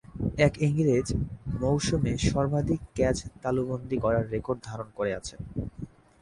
[0.37, 1.07] এক ইংরেজ
[1.59, 5.39] মৌসুমে সর্বাধিক ক্যাচ তালুবন্দী করার রেকর্ড ধারণ করে আছেন।